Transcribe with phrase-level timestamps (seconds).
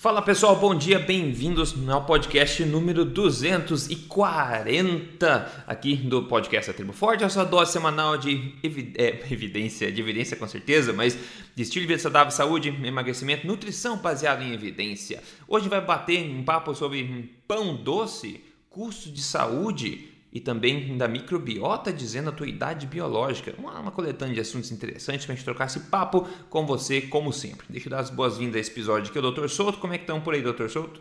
[0.00, 7.22] Fala pessoal, bom dia, bem-vindos ao podcast número 240 aqui do podcast A Tribo Forte,
[7.22, 11.18] a sua dose semanal de evi é, evidência, de evidência com certeza, mas
[11.54, 15.22] de estilo de vida saudável, saúde, emagrecimento, nutrição baseada em evidência.
[15.46, 21.92] Hoje vai bater um papo sobre pão doce, custo de saúde e também da microbiota
[21.92, 23.54] dizendo a tua idade biológica.
[23.58, 27.32] Uma, uma coletânea de assuntos interessantes para a gente trocar esse papo com você, como
[27.32, 27.66] sempre.
[27.68, 29.48] Deixa eu dar as boas-vindas a esse episódio aqui, o Dr.
[29.48, 29.78] Souto.
[29.78, 30.68] Como é que estão por aí, Dr.
[30.68, 31.00] Souto?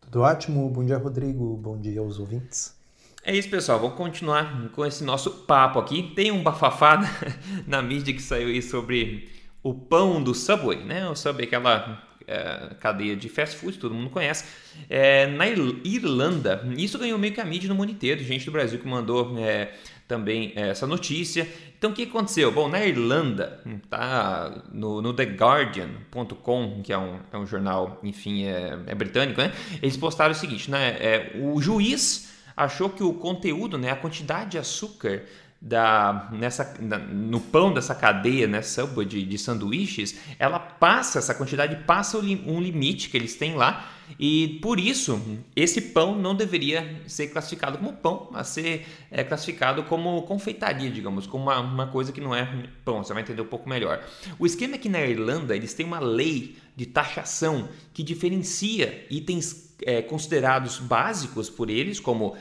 [0.00, 0.68] Tudo ótimo.
[0.68, 1.56] Bom dia, Rodrigo.
[1.56, 2.74] Bom dia aos ouvintes.
[3.22, 3.78] É isso, pessoal.
[3.78, 6.12] Vamos continuar com esse nosso papo aqui.
[6.14, 7.06] Tem um bafafada
[7.66, 9.28] na mídia que saiu aí sobre
[9.62, 11.08] o pão do Subway, né?
[11.08, 14.44] O Subway, aquela é, cadeia de fast food, todo mundo conhece,
[14.88, 16.66] é, na Irlanda.
[16.76, 19.72] Isso ganhou meio que a mídia no mundo inteiro, gente do Brasil que mandou é,
[20.08, 21.48] também é, essa notícia.
[21.78, 22.50] Então o que aconteceu?
[22.50, 28.78] Bom, na Irlanda, tá no, no TheGuardian.com, que é um, é um jornal, enfim, é,
[28.86, 29.52] é, britânico, né?
[29.82, 30.96] Eles postaram o seguinte, né?
[31.00, 35.24] É, o juiz achou que o conteúdo, né, a quantidade de açúcar
[35.60, 38.60] da, nessa, na, no pão dessa cadeia, né,
[39.08, 44.58] de, de sanduíches, ela passa, essa quantidade passa um limite que eles têm lá e
[44.62, 45.20] por isso
[45.54, 51.26] esse pão não deveria ser classificado como pão, mas ser é, classificado como confeitaria, digamos,
[51.26, 54.04] como uma, uma coisa que não é pão, você vai entender um pouco melhor.
[54.38, 59.74] O esquema é que na Irlanda eles têm uma lei de taxação que diferencia itens
[59.82, 62.36] é, considerados básicos por eles, como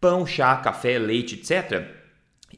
[0.00, 1.95] pão, chá, café, leite, etc.,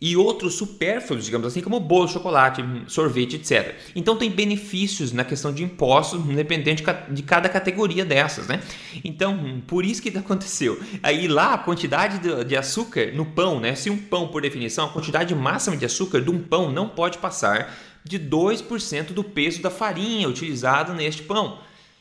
[0.00, 3.74] e outros supérfluos, digamos assim, como bolo, chocolate, sorvete, etc.
[3.96, 8.62] Então tem benefícios na questão de impostos, independente de cada categoria dessas, né?
[9.02, 10.80] Então, por isso que aconteceu.
[11.02, 13.74] Aí lá a quantidade de açúcar no pão, né?
[13.74, 17.18] Se um pão, por definição, a quantidade máxima de açúcar de um pão não pode
[17.18, 21.58] passar de 2% do peso da farinha utilizado neste pão.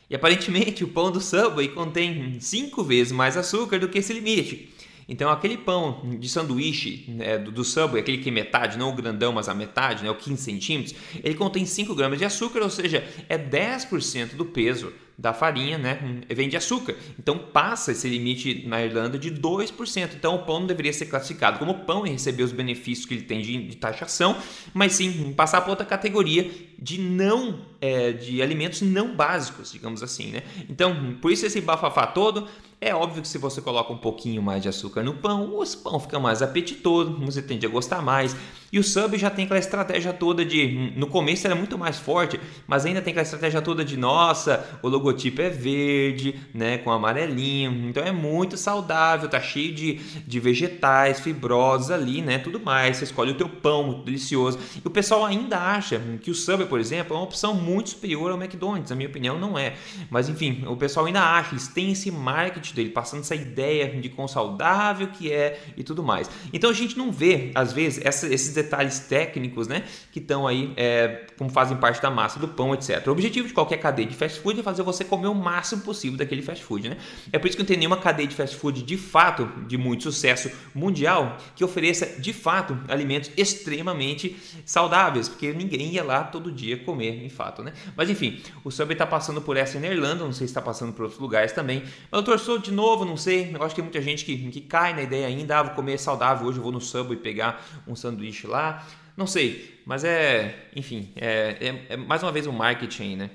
[0.08, 4.72] E aparentemente o pão do Subway contém 5 vezes mais açúcar do que esse limite.
[5.08, 8.92] Então, aquele pão de sanduíche né, do, do Subway, aquele que é metade, não o
[8.92, 12.68] grandão, mas a metade, né, o 15 centímetros, ele contém 5 gramas de açúcar, ou
[12.68, 15.98] seja, é 10% do peso da farinha, né,
[16.28, 16.94] vem de açúcar.
[17.18, 20.10] Então passa esse limite na Irlanda de 2%.
[20.14, 23.24] Então o pão não deveria ser classificado como pão e receber os benefícios que ele
[23.24, 24.36] tem de, de taxação,
[24.72, 26.48] mas sim passar para outra categoria
[26.78, 30.44] de não é, de alimentos não básicos, digamos assim, né?
[30.70, 32.46] Então por isso esse bafafá todo.
[32.80, 35.98] É óbvio que se você coloca um pouquinho mais de açúcar no pão, o pão
[35.98, 38.36] fica mais apetitoso, você tende a gostar mais.
[38.70, 40.92] E o sub já tem aquela estratégia toda de.
[40.94, 44.88] No começo era muito mais forte, mas ainda tem aquela estratégia toda de nossa, o
[44.88, 46.76] logotipo é verde, né?
[46.78, 47.88] Com amarelinho.
[47.88, 49.94] Então é muito saudável, tá cheio de,
[50.26, 52.38] de vegetais, fibrosos ali, né?
[52.38, 52.98] Tudo mais.
[52.98, 54.58] Você escolhe o teu pão, muito delicioso.
[54.76, 58.30] E o pessoal ainda acha que o sub, por exemplo, é uma opção muito superior
[58.30, 58.90] ao McDonald's.
[58.90, 59.76] Na minha opinião, não é.
[60.10, 64.08] Mas enfim, o pessoal ainda acha, eles têm esse marketing dele, passando essa ideia de
[64.08, 66.30] quão saudável que é e tudo mais.
[66.52, 70.72] Então a gente não vê, às vezes, essa, esses detalhes técnicos, né, que estão aí,
[70.76, 73.06] é, como fazem parte da massa do pão, etc.
[73.06, 76.18] O objetivo de qualquer cadeia de fast food é fazer você comer o máximo possível
[76.18, 76.96] daquele fast food, né?
[77.32, 80.04] É por isso que não tem nenhuma cadeia de fast food de fato de muito
[80.04, 86.76] sucesso mundial que ofereça de fato alimentos extremamente saudáveis, porque ninguém ia lá todo dia
[86.78, 87.72] comer, em fato, né?
[87.96, 90.92] Mas enfim, o Subway está passando por essa na Irlanda, não sei se está passando
[90.92, 91.82] por outros lugares também.
[92.10, 93.54] Mas eu torço de novo, não sei.
[93.54, 95.98] Eu acho que tem muita gente que, que cai na ideia ainda, ah, vou comer
[95.98, 98.86] saudável hoje, eu vou no Subway pegar um sanduíche lá.
[99.16, 103.30] Não sei, mas é, enfim, é, é, é mais uma vez um marketing, né?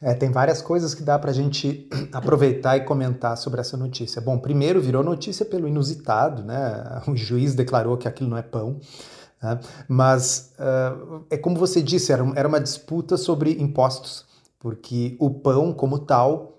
[0.00, 4.22] É, tem várias coisas que dá para a gente aproveitar e comentar sobre essa notícia.
[4.22, 7.02] Bom, primeiro virou notícia pelo inusitado, né?
[7.08, 8.80] O juiz declarou que aquilo não é pão.
[9.42, 9.58] Né?
[9.88, 14.24] Mas uh, é como você disse, era, era uma disputa sobre impostos,
[14.58, 16.57] porque o pão, como tal,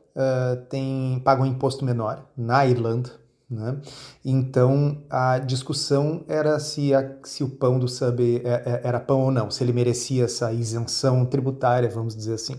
[0.69, 3.11] tem paga um imposto menor na Irlanda,
[3.49, 3.77] né?
[4.23, 9.21] Então a discussão era se, a, se o pão do sub é, é, era pão
[9.21, 12.55] ou não, se ele merecia essa isenção tributária, vamos dizer assim.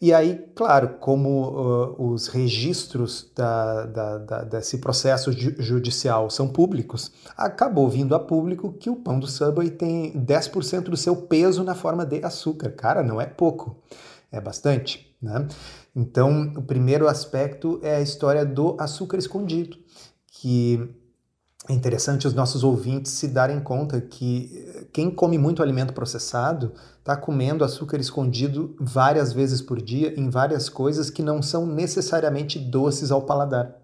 [0.00, 7.12] E aí, claro, como uh, os registros da, da, da, desse processo judicial são públicos,
[7.36, 11.74] acabou vindo a público que o pão do Subway tem 10% do seu peso na
[11.74, 12.70] forma de açúcar.
[12.70, 13.76] Cara, não é pouco,
[14.32, 15.14] é bastante.
[15.20, 15.46] Né?
[15.94, 19.76] Então, o primeiro aspecto é a história do açúcar escondido
[20.40, 20.88] que
[21.68, 26.72] é interessante os nossos ouvintes se darem conta que eh, quem come muito alimento processado
[26.98, 32.58] está comendo açúcar escondido várias vezes por dia em várias coisas que não são necessariamente
[32.58, 33.76] doces ao paladar.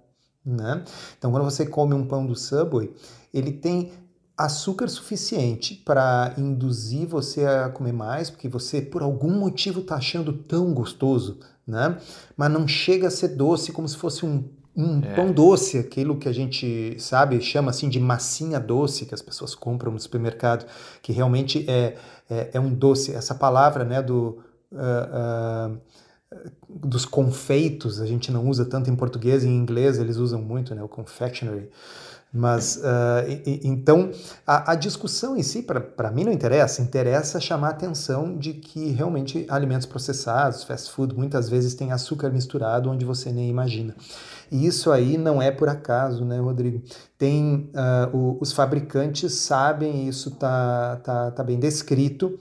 [0.44, 0.84] Né?
[1.18, 2.94] Então, quando você come um pão do Subway,
[3.34, 3.92] ele tem
[4.36, 10.32] açúcar suficiente para induzir você a comer mais, porque você, por algum motivo, está achando
[10.32, 11.98] tão gostoso né?
[12.36, 14.44] Mas não chega a ser doce como se fosse um,
[14.76, 15.14] um é.
[15.14, 19.54] pão doce, aquilo que a gente sabe, chama assim de massinha doce que as pessoas
[19.54, 20.66] compram no supermercado,
[21.02, 21.96] que realmente é,
[22.28, 23.14] é, é um doce.
[23.14, 24.38] Essa palavra, né, do
[24.70, 25.80] uh, uh,
[26.68, 30.82] dos confeitos, a gente não usa tanto em português, em inglês eles usam muito, né,
[30.82, 31.70] o confectionery.
[32.36, 34.10] Mas, uh, e, então,
[34.46, 36.82] a, a, discussão em si, para mim, não interessa.
[36.82, 42.28] Interessa chamar a atenção de que realmente alimentos processados, fast food, muitas vezes tem açúcar
[42.28, 43.96] misturado onde você nem imagina.
[44.52, 46.82] E isso aí não é por acaso, né, Rodrigo?
[47.16, 52.38] Tem, uh, o, os fabricantes sabem, isso está tá, tá bem descrito,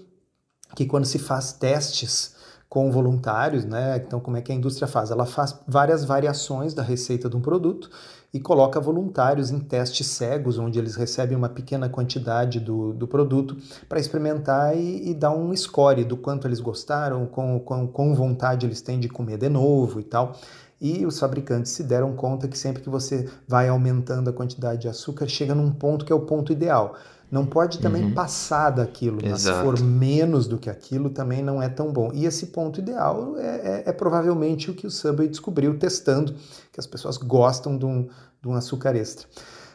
[0.75, 2.35] que quando se faz testes
[2.67, 3.95] com voluntários, né?
[4.05, 5.09] Então, como é que a indústria faz?
[5.09, 7.89] Ela faz várias variações da receita de um produto
[8.33, 13.57] e coloca voluntários em testes cegos, onde eles recebem uma pequena quantidade do, do produto
[13.87, 18.65] para experimentar e, e, dar um score do quanto eles gostaram, com, com, com vontade
[18.65, 20.35] eles têm de comer de novo e tal.
[20.79, 24.87] E os fabricantes se deram conta que sempre que você vai aumentando a quantidade de
[24.87, 26.95] açúcar, chega num ponto que é o ponto ideal.
[27.31, 28.13] Não pode também uhum.
[28.13, 32.11] passar daquilo, mas se for menos do que aquilo, também não é tão bom.
[32.13, 36.35] E esse ponto ideal é, é, é provavelmente o que o Subway descobriu testando,
[36.71, 38.07] que as pessoas gostam de um,
[38.41, 39.27] de um açúcar extra.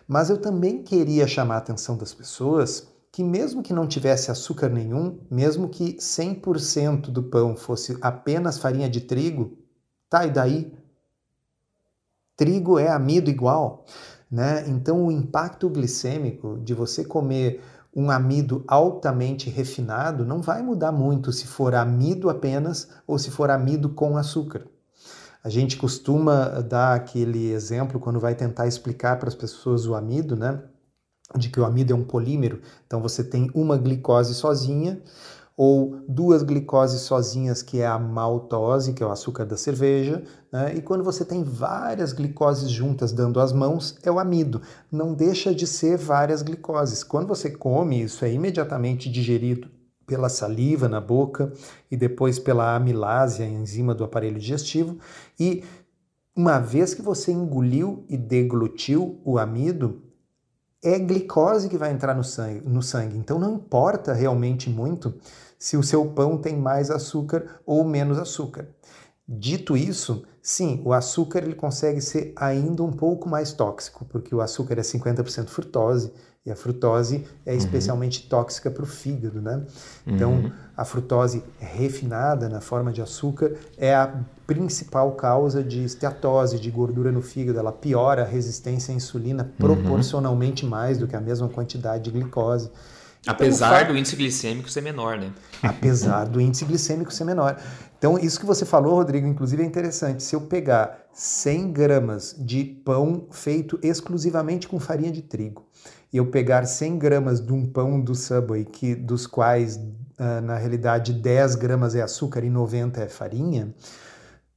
[0.06, 4.68] Mas eu também queria chamar a atenção das pessoas que mesmo que não tivesse açúcar
[4.68, 9.58] nenhum, mesmo que 100% do pão fosse apenas farinha de trigo,
[10.08, 10.72] tá, e daí?
[12.40, 13.84] Trigo é amido igual.
[14.30, 14.64] Né?
[14.66, 17.60] Então, o impacto glicêmico de você comer
[17.94, 23.50] um amido altamente refinado não vai mudar muito se for amido apenas ou se for
[23.50, 24.64] amido com açúcar.
[25.44, 30.34] A gente costuma dar aquele exemplo quando vai tentar explicar para as pessoas o amido,
[30.34, 30.62] né?
[31.36, 32.62] De que o amido é um polímero.
[32.86, 35.02] Então você tem uma glicose sozinha,
[35.62, 40.74] ou duas glicoses sozinhas, que é a maltose, que é o açúcar da cerveja, né?
[40.74, 44.62] e quando você tem várias glicoses juntas dando as mãos, é o amido.
[44.90, 47.04] Não deixa de ser várias glicoses.
[47.04, 49.68] Quando você come, isso é imediatamente digerido
[50.06, 51.52] pela saliva na boca
[51.90, 54.96] e depois pela amilase, a enzima do aparelho digestivo,
[55.38, 55.62] e
[56.34, 60.00] uma vez que você engoliu e deglutiu o amido,
[60.82, 63.18] é glicose que vai entrar no sangue, no sangue.
[63.18, 65.14] Então não importa realmente muito
[65.60, 68.66] se o seu pão tem mais açúcar ou menos açúcar.
[69.28, 74.40] Dito isso, sim, o açúcar ele consegue ser ainda um pouco mais tóxico, porque o
[74.40, 76.12] açúcar é 50% frutose
[76.46, 77.58] e a frutose é uhum.
[77.58, 79.62] especialmente tóxica para o fígado, né?
[80.06, 80.52] Então, uhum.
[80.74, 87.12] a frutose refinada na forma de açúcar é a principal causa de esteatose, de gordura
[87.12, 87.58] no fígado.
[87.58, 89.50] Ela piora a resistência à insulina uhum.
[89.58, 92.70] proporcionalmente mais do que a mesma quantidade de glicose.
[93.22, 95.30] Então, Apesar do índice glicêmico ser menor, né?
[95.62, 97.60] Apesar do índice glicêmico ser menor.
[97.98, 100.22] Então, isso que você falou, Rodrigo, inclusive é interessante.
[100.22, 105.66] Se eu pegar 100 gramas de pão feito exclusivamente com farinha de trigo
[106.10, 110.56] e eu pegar 100 gramas de um pão do Subway, que, dos quais, uh, na
[110.56, 113.74] realidade, 10 gramas é açúcar e 90 é farinha,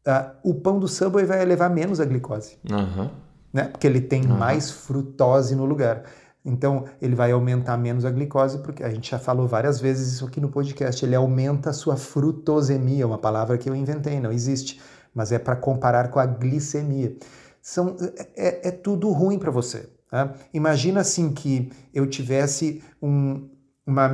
[0.08, 2.58] uh, o pão do Subway vai elevar menos a glicose.
[2.72, 3.10] Uhum.
[3.52, 3.66] Né?
[3.66, 4.38] Porque ele tem uhum.
[4.38, 6.06] mais frutose no lugar.
[6.46, 10.26] Então, ele vai aumentar menos a glicose, porque a gente já falou várias vezes isso
[10.26, 11.06] aqui no podcast.
[11.06, 14.82] Ele aumenta a sua frutosemia, uma palavra que eu inventei, não existe,
[15.14, 17.16] mas é para comparar com a glicemia.
[17.62, 17.96] São,
[18.36, 19.90] é, é tudo ruim para você.
[20.10, 20.34] Tá?
[20.54, 23.50] Imagina assim que eu tivesse um,
[23.88, 24.14] uma,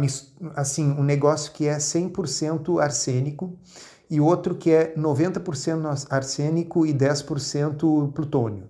[0.56, 3.58] assim, um negócio que é 100% arsênico
[4.10, 8.70] e outro que é 90% arsênico e 10% plutônio.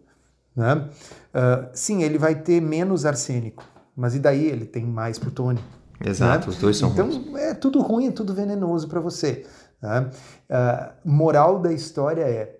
[0.55, 0.89] Né?
[1.29, 3.63] Uh, sim, ele vai ter menos arsênico,
[3.95, 5.63] mas e daí ele tem mais plutônio?
[6.03, 6.53] Exato, né?
[6.53, 7.35] os dois são Então ruins.
[7.35, 9.45] é tudo ruim, é tudo venenoso para você.
[9.81, 10.09] Né?
[10.49, 12.57] Uh, moral da história é: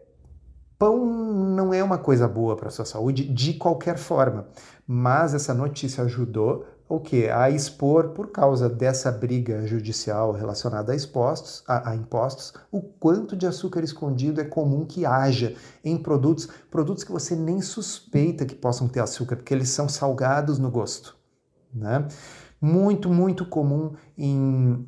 [0.78, 4.48] pão não é uma coisa boa para sua saúde de qualquer forma,
[4.86, 7.30] mas essa notícia ajudou o que?
[7.30, 13.38] A expor, por causa dessa briga judicial relacionada a, expostos, a, a, impostos, o quanto
[13.38, 15.54] de açúcar escondido é comum que haja
[15.86, 20.58] em produtos, produtos que você nem suspeita que possam ter açúcar, porque eles são salgados
[20.58, 21.16] no gosto.
[21.72, 22.08] Né?
[22.60, 24.88] Muito, muito comum em,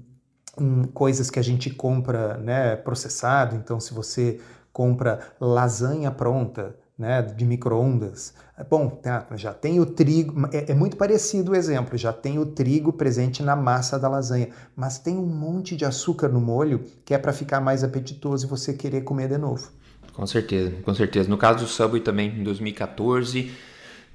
[0.60, 3.56] em coisas que a gente compra né, processado.
[3.56, 4.42] Então, se você
[4.74, 8.34] compra lasanha pronta, né, de microondas.
[8.70, 12.46] Bom, tá, já tem o trigo, é, é, muito parecido o exemplo, já tem o
[12.46, 17.14] trigo presente na massa da lasanha, mas tem um monte de açúcar no molho que
[17.14, 19.72] é para ficar mais apetitoso e você querer comer de novo.
[20.14, 21.30] Com certeza, com certeza.
[21.30, 23.52] No caso do Subway também, em 2014,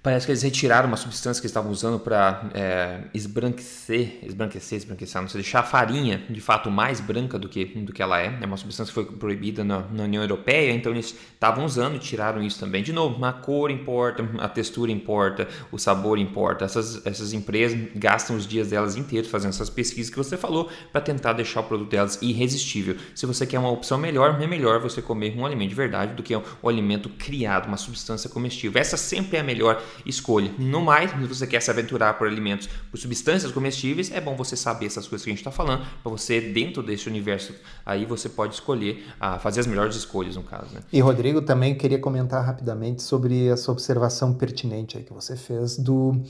[0.06, 5.20] Parece que eles retiraram uma substância que eles estavam usando para é, esbranquecer, esbranquecer, esbranquecer,
[5.20, 8.38] não sei, deixar a farinha de fato mais branca do que, do que ela é.
[8.40, 11.98] É uma substância que foi proibida na, na União Europeia, então eles estavam usando e
[11.98, 12.84] tiraram isso também.
[12.84, 16.64] De novo, a cor importa, a textura importa, o sabor importa.
[16.64, 21.00] Essas, essas empresas gastam os dias delas inteiros fazendo essas pesquisas que você falou para
[21.00, 22.94] tentar deixar o produto delas irresistível.
[23.12, 26.22] Se você quer uma opção melhor, é melhor você comer um alimento de verdade do
[26.22, 28.80] que um alimento criado, uma substância comestível.
[28.80, 30.52] Essa sempre é a melhor escolha.
[30.58, 34.56] No mais, se você quer se aventurar por alimentos, por substâncias comestíveis, é bom você
[34.56, 38.28] saber essas coisas que a gente está falando, para você, dentro desse universo, aí você
[38.28, 40.74] pode escolher, a fazer as melhores escolhas, no caso.
[40.74, 40.80] Né?
[40.92, 46.20] E, Rodrigo, também queria comentar rapidamente sobre essa observação pertinente aí que você fez do,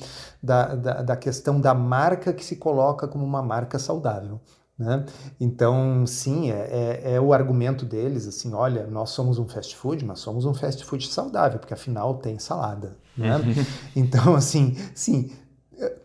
[0.42, 4.40] da, da, da questão da marca que se coloca como uma marca saudável.
[4.78, 5.06] Né?
[5.40, 10.04] Então, sim, é, é, é, o argumento deles, assim, olha, nós somos um fast food,
[10.04, 13.40] mas somos um fast food saudável, porque afinal tem salada, né?
[13.96, 15.30] Então, assim, sim,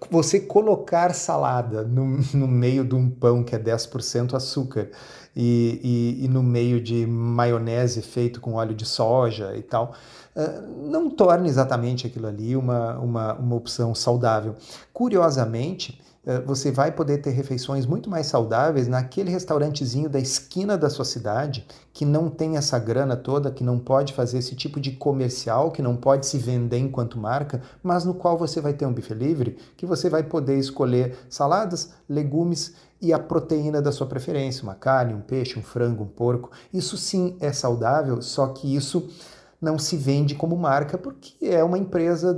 [0.10, 4.90] você colocar salada no, no meio de um pão que é 10% açúcar
[5.36, 9.94] e, e, e, no meio de maionese feito com óleo de soja e tal,
[10.36, 14.56] eh, não torna exatamente aquilo ali uma, uma, uma opção saudável.
[14.92, 16.02] Curiosamente,
[16.46, 21.66] você vai poder ter refeições muito mais saudáveis naquele restaurantezinho da esquina da sua cidade,
[21.92, 25.82] que não tem essa grana toda, que não pode fazer esse tipo de comercial, que
[25.82, 29.58] não pode se vender enquanto marca, mas no qual você vai ter um buffet livre,
[29.76, 35.16] que você vai poder escolher saladas, legumes e a proteína da sua preferência, uma carne,
[35.16, 36.52] um peixe, um frango, um porco.
[36.72, 39.10] Isso sim é saudável, só que isso
[39.62, 42.38] não se vende como marca porque é uma empresa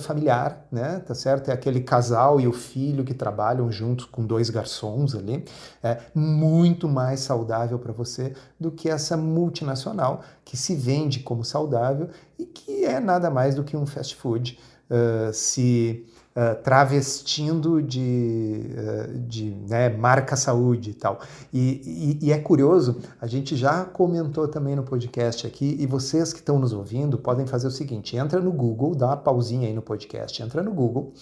[0.00, 1.00] familiar, né?
[1.00, 1.50] Tá certo?
[1.50, 5.44] É aquele casal e o filho que trabalham juntos com dois garçons ali.
[5.82, 12.08] É muito mais saudável para você do que essa multinacional que se vende como saudável
[12.38, 14.58] e que é nada mais do que um fast food.
[14.90, 21.20] Uh, se uh, travestindo de, uh, de né, marca saúde e tal.
[21.52, 26.32] E, e, e, é curioso, a gente já comentou também no podcast aqui, e vocês
[26.32, 29.74] que estão nos ouvindo podem fazer o seguinte: entra no Google, dá uma pausinha aí
[29.74, 31.12] no podcast, entra no Google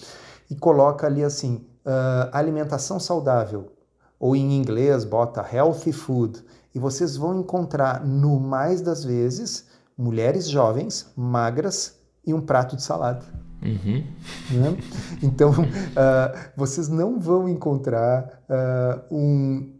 [0.49, 3.71] e coloca ali assim: uh, alimentação saudável,
[4.19, 10.49] ou em inglês bota healthy food, e vocês vão encontrar no mais das vezes mulheres
[10.49, 13.50] jovens, magras e um prato de salada.
[13.61, 14.03] Uhum.
[14.51, 14.77] Né?
[15.21, 19.73] Então, uh, vocês não vão encontrar uh, um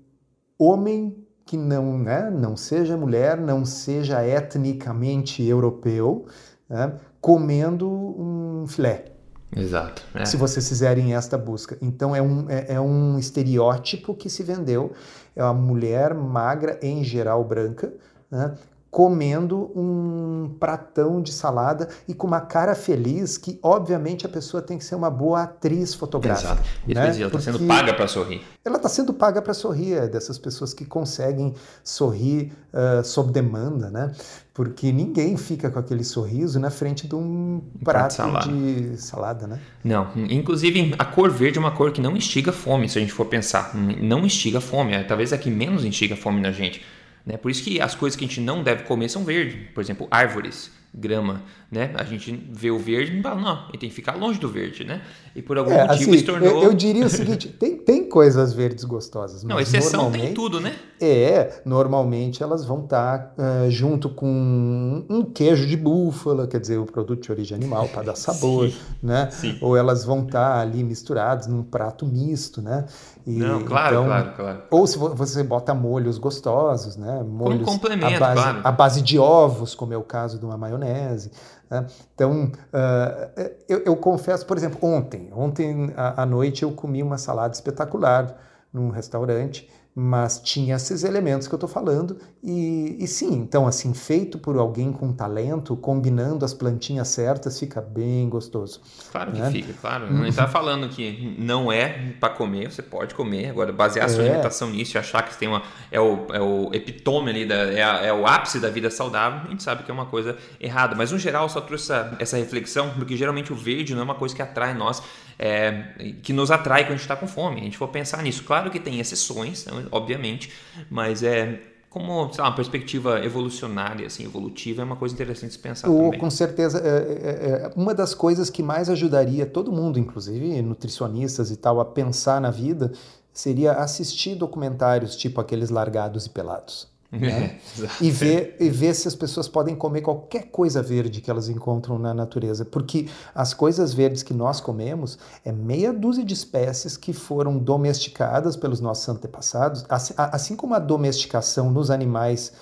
[0.57, 6.25] homem que não, né, não seja mulher, não seja etnicamente europeu,
[6.69, 9.05] né, comendo um filé.
[9.53, 10.01] Exato.
[10.13, 10.23] É.
[10.23, 11.77] Se vocês fizerem esta busca.
[11.81, 14.93] Então, é um, é, é um estereótipo que se vendeu.
[15.35, 17.91] É uma mulher magra, em geral branca,
[18.29, 18.53] né,
[18.91, 24.77] comendo um pratão de salada e com uma cara feliz que, obviamente, a pessoa tem
[24.77, 26.51] que ser uma boa atriz fotográfica.
[26.51, 26.69] Exato.
[26.85, 27.21] Né?
[27.21, 28.41] ela está sendo paga para sorrir.
[28.65, 33.89] Ela está sendo paga para sorrir, é dessas pessoas que conseguem sorrir uh, sob demanda,
[33.89, 34.11] né?
[34.53, 38.51] Porque ninguém fica com aquele sorriso na frente de um prato, de, salada.
[38.51, 39.59] de salada, né?
[39.81, 43.13] Não, inclusive a cor verde é uma cor que não instiga fome, se a gente
[43.13, 43.73] for pensar.
[43.73, 46.81] Não instiga fome, é talvez a que menos instiga fome na gente.
[47.25, 47.37] Né?
[47.37, 49.69] Por isso que as coisas que a gente não deve comer são verdes.
[49.73, 51.43] Por exemplo, árvores, grama.
[51.71, 51.93] Né?
[51.95, 54.83] A gente vê o verde e fala, não, ele tem que ficar longe do verde.
[54.83, 55.01] Né?
[55.33, 56.49] E por algum é, motivo assim, se tornou.
[56.49, 59.41] Eu, eu, diria o seguinte: tem, tem coisas verdes gostosas.
[59.45, 60.75] não, exceção tem tudo, né?
[60.99, 66.85] É, normalmente elas vão estar uh, junto com um queijo de búfala, quer dizer, o
[66.85, 68.69] produto de origem animal para dar sabor.
[68.69, 69.29] Sim, né?
[69.31, 69.57] Sim.
[69.61, 72.85] Ou elas vão estar ali misturadas num prato misto, né?
[73.25, 74.61] E, Não, claro, então, claro, claro.
[74.69, 77.23] Ou se você bota molhos gostosos, né?
[77.23, 78.61] Molhos como complemento, à base, claro.
[78.61, 81.31] à base de ovos, como é o caso de uma maionese.
[81.71, 81.87] Né?
[82.13, 88.35] Então, uh, eu, confesso, por exemplo, ontem, ontem à noite eu comi uma salada espetacular
[88.73, 93.93] num restaurante mas tinha esses elementos que eu estou falando e, e, sim, então assim,
[93.93, 98.81] feito por alguém com talento, combinando as plantinhas certas, fica bem gostoso.
[99.11, 99.51] Claro né?
[99.51, 100.11] que fica, claro.
[100.11, 104.23] Não está falando que não é para comer, você pode comer, agora basear a sua
[104.23, 104.27] é.
[104.27, 107.83] alimentação nisso e achar que tem uma, é, o, é o epitome ali, da, é,
[107.83, 110.95] a, é, o ápice da vida saudável, a gente sabe que é uma coisa errada,
[110.95, 114.15] mas no geral só trouxe essa, essa reflexão, porque geralmente o verde não é uma
[114.15, 115.03] coisa que atrai nós,
[115.37, 117.61] é, que nos atrai quando a gente está com fome.
[117.61, 118.43] A gente for pensar nisso.
[118.43, 120.51] Claro que tem exceções, né, obviamente,
[120.89, 121.59] mas é
[121.91, 126.03] como sei lá, uma perspectiva evolucionária, assim, evolutiva, é uma coisa interessante de pensar oh,
[126.05, 126.19] também.
[126.21, 126.79] Com certeza.
[126.79, 131.81] É, é, é, uma das coisas que mais ajudaria todo mundo, inclusive nutricionistas e tal,
[131.81, 132.93] a pensar na vida
[133.33, 136.87] seria assistir documentários tipo aqueles largados e pelados.
[137.11, 137.59] Né?
[137.99, 141.99] e, ver, e ver se as pessoas podem comer qualquer coisa verde que elas encontram
[141.99, 142.63] na natureza.
[142.63, 148.55] Porque as coisas verdes que nós comemos é meia dúzia de espécies que foram domesticadas
[148.55, 152.53] pelos nossos antepassados, assim, assim como a domesticação nos animais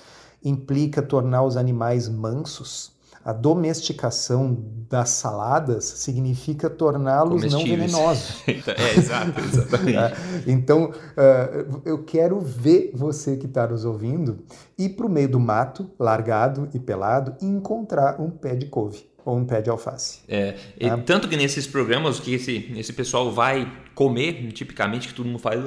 [0.42, 4.56] implica tornar os animais mansos a domesticação
[4.88, 8.42] das saladas significa torná-los não venenosos.
[8.48, 9.98] é, exato, exatamente.
[9.98, 10.12] É,
[10.46, 14.38] então, uh, eu quero ver você que está nos ouvindo
[14.78, 19.04] ir para o meio do mato, largado e pelado, e encontrar um pé de couve
[19.24, 20.20] ou um pé de alface.
[20.26, 20.98] É, tá?
[20.98, 25.60] Tanto que nesses programas que esse, esse pessoal vai comer, tipicamente, que todo mundo faz,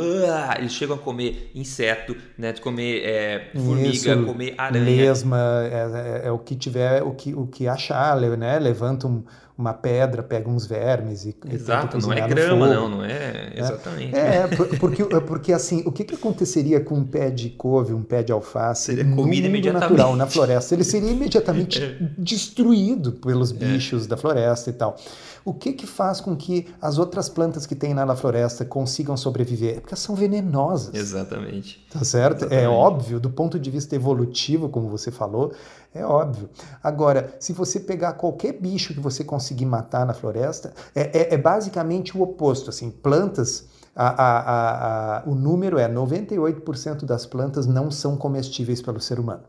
[0.57, 4.83] eles chegam a comer inseto, né, de comer é, formiga, Isso, comer aranha.
[4.83, 5.37] Lesma,
[5.71, 8.57] é, é, é, o que tiver, o que, o que achar, né?
[8.57, 9.23] Levanta um,
[9.57, 14.15] uma pedra, pega uns vermes e Exato, não é grama, não, não é exatamente.
[14.15, 14.47] É, é
[14.79, 18.31] porque, porque assim, o que, que aconteceria com um pé de couve, um pé de
[18.31, 20.73] alface seria comida imediatamente natural na floresta?
[20.73, 21.97] Ele seria imediatamente é.
[22.17, 23.53] destruído pelos é.
[23.53, 24.97] bichos da floresta e tal.
[25.45, 29.17] O que que faz com que as outras plantas que tem lá na floresta consigam
[29.17, 29.77] sobreviver?
[29.77, 30.95] É porque são venenosas.
[30.95, 31.85] Exatamente.
[31.91, 32.45] Tá certo?
[32.45, 32.63] É Exatamente.
[32.63, 35.51] É óbvio, do ponto de vista evolutivo, como você falou,
[35.93, 36.49] é óbvio.
[36.81, 41.37] Agora, se você pegar qualquer bicho que você conseguir matar na floresta, é, é, é
[41.37, 42.69] basicamente o oposto.
[42.69, 48.99] Assim, plantas, a, a, a, o número é 98% das plantas não são comestíveis pelo
[48.99, 49.43] ser humano.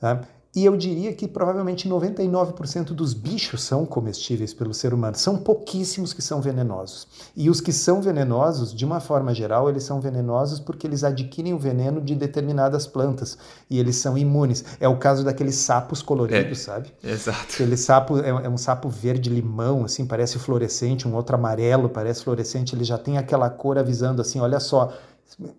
[0.00, 0.20] Tá?
[0.54, 5.16] E eu diria que provavelmente 99% dos bichos são comestíveis pelo ser humano.
[5.16, 7.06] São pouquíssimos que são venenosos.
[7.36, 11.54] E os que são venenosos, de uma forma geral, eles são venenosos porque eles adquirem
[11.54, 13.38] o veneno de determinadas plantas
[13.68, 14.64] e eles são imunes.
[14.80, 16.92] É o caso daqueles sapos coloridos, é, sabe?
[17.02, 17.54] Exato.
[17.54, 22.74] Aquele sapo é, é um sapo verde-limão, assim, parece fluorescente, um outro amarelo, parece fluorescente.
[22.74, 24.92] Ele já tem aquela cor avisando assim: olha só,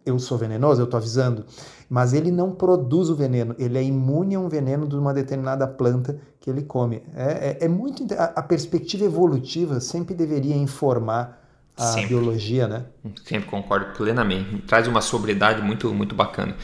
[0.06, 1.46] eu sou venenoso, eu estou avisando,
[1.90, 5.68] mas ele não produz o veneno, ele é imune a um veneno de uma determinada
[5.68, 7.04] planta que ele come.
[7.16, 11.40] É, é, é muito a, a, perspectiva evolutiva sempre deveria informar
[11.78, 12.10] a sempre.
[12.10, 12.86] biologia, né?
[13.26, 14.62] Sempre concordo plenamente.
[14.64, 16.56] Traz uma sobriedade muito muito bacana.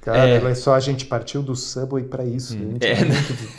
[0.00, 2.56] Cara, é, é só a gente partiu do Subway para isso.
[2.56, 3.14] Hum, é, né?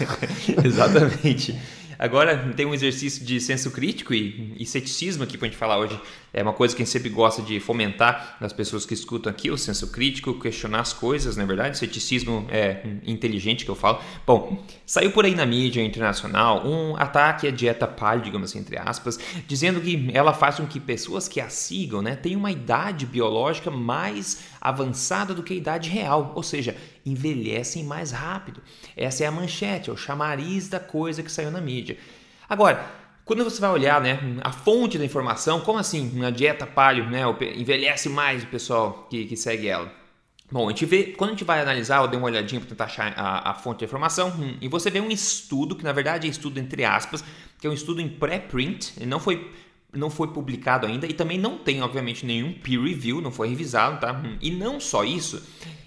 [0.65, 1.60] Exatamente.
[2.00, 6.00] Agora tem um exercício de senso crítico e, e ceticismo aqui para gente falar hoje.
[6.32, 9.52] É uma coisa que a gente sempre gosta de fomentar nas pessoas que escutam aqui,
[9.52, 11.78] o senso crítico, questionar as coisas, na é verdade.
[11.78, 14.00] Ceticismo é inteligente que eu falo.
[14.26, 18.78] Bom, saiu por aí na mídia internacional um ataque à dieta paleo, digamos assim, entre
[18.80, 23.06] aspas, dizendo que ela faz com que pessoas que a sigam né, tenham uma idade
[23.06, 28.62] biológica mais avançada do que a idade real, ou seja, envelhecem mais rápido.
[28.95, 31.98] Essa é a manchete, é o chamariz da coisa que saiu na mídia.
[32.48, 32.86] Agora,
[33.26, 37.22] quando você vai olhar né, a fonte da informação, como assim na dieta paleo né,
[37.56, 40.00] envelhece mais o pessoal que, que segue ela?
[40.52, 42.86] Bom, a gente vê, quando a gente vai analisar, eu dei uma olhadinha para tentar
[42.86, 46.26] achar a, a, fonte da informação, hum, e você vê um estudo, que na verdade
[46.26, 47.24] é estudo entre aspas,
[47.60, 49.52] que é um estudo em pré-print, não foi,
[49.93, 53.99] não foi publicado ainda, e também não tem, obviamente, nenhum peer review, não foi revisado,
[53.99, 54.13] tá?
[54.13, 55.41] Hum, e não só isso,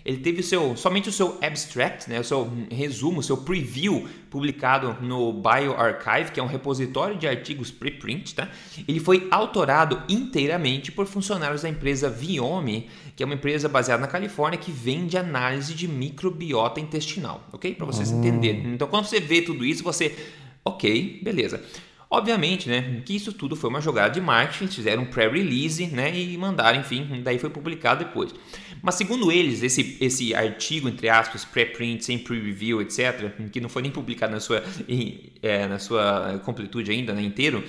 [0.05, 4.09] ele teve o seu, somente o seu abstract, né, o seu resumo, o seu preview
[4.29, 8.49] publicado no bioRxiv, que é um repositório de artigos preprint, tá?
[8.89, 14.09] Ele foi autorado inteiramente por funcionários da empresa Viome, que é uma empresa baseada na
[14.09, 17.75] Califórnia que vende análise de microbiota intestinal, ok?
[17.75, 18.73] Para vocês entenderem.
[18.73, 20.17] Então, quando você vê tudo isso, você,
[20.65, 21.63] ok, beleza.
[22.15, 26.37] Obviamente, né, que isso tudo foi uma jogada de marketing, fizeram um pré-release, né, e
[26.37, 28.35] mandaram, enfim, daí foi publicado depois.
[28.83, 33.81] Mas segundo eles, esse, esse artigo, entre aspas, pré-print, sem pre-review, etc., que não foi
[33.81, 34.63] nem publicado na sua,
[35.41, 37.65] é, na sua completude ainda, né, inteiro,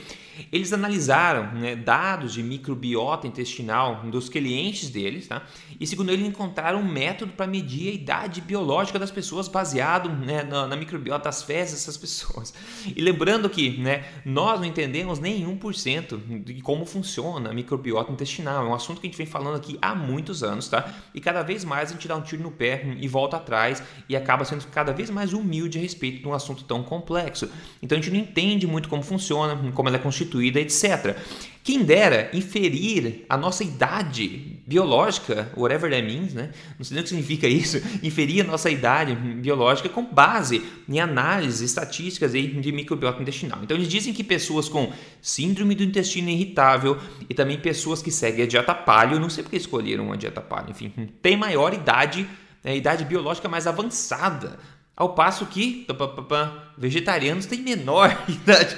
[0.51, 5.43] eles analisaram né, dados de microbiota intestinal dos clientes deles, tá?
[5.79, 10.43] e segundo eles encontraram um método para medir a idade biológica das pessoas baseado né,
[10.43, 12.53] na, na, microbiota das fezes dessas pessoas.
[12.95, 18.65] E lembrando que né, nós não entendemos nem 1% de como funciona a microbiota intestinal,
[18.65, 20.93] é um assunto que a gente vem falando aqui há muitos anos, tá?
[21.13, 24.15] E cada vez mais a gente dá um tiro no pé e volta atrás e
[24.15, 27.49] acaba sendo cada vez mais humilde a respeito de um assunto tão complexo.
[27.81, 30.22] Então a gente não entende muito como funciona, como ela é constituída,
[30.59, 31.17] etc.
[31.63, 36.51] Quem dera inferir a nossa idade biológica, whatever that means, né?
[36.77, 40.99] Não sei nem o que significa isso, inferir a nossa idade biológica com base em
[40.99, 43.59] análises estatísticas de microbiota intestinal.
[43.63, 48.43] Então eles dizem que pessoas com síndrome do intestino irritável e também pessoas que seguem
[48.43, 52.27] a dieta paleo, não sei porque escolheram a dieta paleo, enfim, tem maior idade,
[52.61, 54.59] né, idade biológica mais avançada
[54.97, 55.85] ao passo que
[56.77, 58.75] vegetarianos têm menor idade.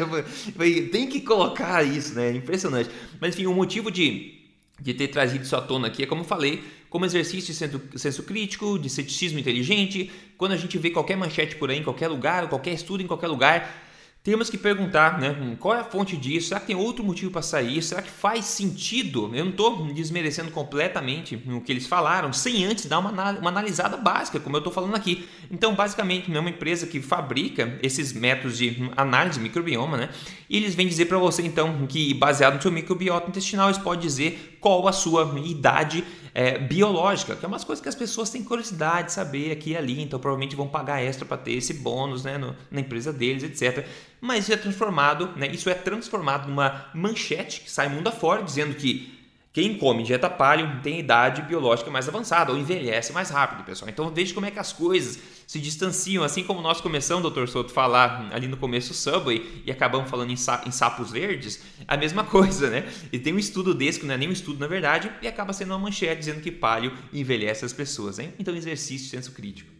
[0.92, 2.32] Tem que colocar isso, né?
[2.32, 2.90] Impressionante.
[3.20, 4.42] Mas enfim, o motivo de,
[4.80, 7.82] de ter trazido isso à tona aqui é como eu falei, como exercício de senso,
[7.96, 10.12] senso crítico, de ceticismo inteligente.
[10.38, 13.28] Quando a gente vê qualquer manchete por aí, em qualquer lugar, qualquer estudo em qualquer
[13.28, 13.85] lugar,
[14.26, 15.38] temos que perguntar, né?
[15.40, 16.48] Hum, qual é a fonte disso?
[16.48, 17.80] Será que tem outro motivo para sair?
[17.84, 19.30] Será que faz sentido?
[19.36, 23.96] Eu não estou desmerecendo completamente o que eles falaram, sem antes dar uma, uma analisada
[23.96, 25.30] básica, como eu estou falando aqui.
[25.52, 30.10] Então, basicamente, é uma empresa que fabrica esses métodos de análise de microbioma, né?
[30.50, 34.02] E eles vêm dizer para você, então, que baseado no seu microbiota intestinal, eles podem
[34.02, 36.04] dizer qual a sua idade
[36.38, 39.78] é, biológica, que é umas coisas que as pessoas têm curiosidade de saber aqui e
[39.78, 43.42] ali, então provavelmente vão pagar extra para ter esse bônus né, no, na empresa deles,
[43.42, 43.88] etc.
[44.20, 48.76] Mas isso é transformado, né, isso é transformado numa manchete que sai mundo afora, dizendo
[48.76, 49.15] que
[49.56, 53.90] quem come dieta paleo tem idade biológica mais avançada ou envelhece mais rápido, pessoal.
[53.90, 57.72] Então veja como é que as coisas se distanciam, assim como nós começamos, doutor Souto,
[57.72, 62.70] falar ali no começo Subway e acabamos falando em, em, sapos verdes, a mesma coisa,
[62.70, 62.86] né?
[63.14, 65.54] E tem um estudo desse, que não é nem um estudo na verdade, e acaba
[65.54, 68.34] sendo uma manchete dizendo que paleo envelhece as pessoas, hein?
[68.38, 69.72] Então exercício senso crítico.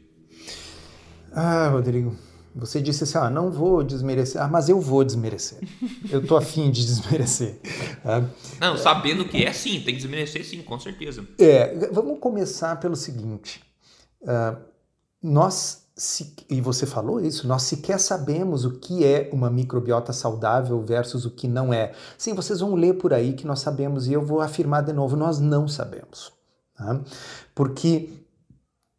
[1.34, 2.16] Ah, Rodrigo,
[2.56, 4.42] você disse assim, ah, não vou desmerecer.
[4.42, 5.60] Ah, mas eu vou desmerecer.
[6.10, 7.60] Eu tô afim de desmerecer.
[8.06, 8.24] Ah,
[8.62, 11.28] não, sabendo que é sim, tem que desmerecer sim, com certeza.
[11.38, 13.62] É, vamos começar pelo seguinte.
[14.22, 14.58] Uh,
[15.22, 20.82] nós, se, e você falou isso, nós sequer sabemos o que é uma microbiota saudável
[20.82, 21.92] versus o que não é.
[22.18, 25.18] Sim, vocês vão ler por aí que nós sabemos, e eu vou afirmar de novo,
[25.18, 26.32] nós não sabemos.
[26.78, 27.02] Tá?
[27.54, 28.10] Porque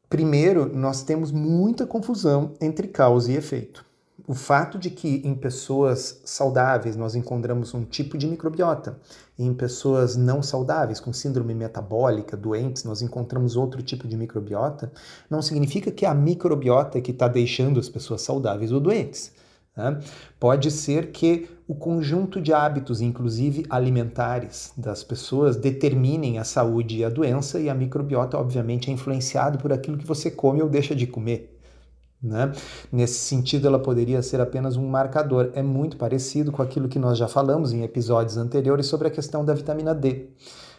[0.08, 3.84] Primeiro, nós temos muita confusão entre causa e efeito.
[4.28, 8.98] O fato de que em pessoas saudáveis nós encontramos um tipo de microbiota,
[9.36, 14.92] e em pessoas não saudáveis, com síndrome metabólica, doentes, nós encontramos outro tipo de microbiota,
[15.28, 19.32] não significa que é a microbiota que está deixando as pessoas saudáveis ou doentes.
[19.76, 20.00] Né?
[20.40, 27.04] Pode ser que o conjunto de hábitos, inclusive alimentares, das pessoas determinem a saúde e
[27.04, 30.94] a doença, e a microbiota, obviamente, é influenciado por aquilo que você come ou deixa
[30.94, 31.60] de comer.
[32.22, 32.52] Né?
[32.90, 35.50] Nesse sentido, ela poderia ser apenas um marcador.
[35.54, 39.44] É muito parecido com aquilo que nós já falamos em episódios anteriores sobre a questão
[39.44, 40.30] da vitamina D.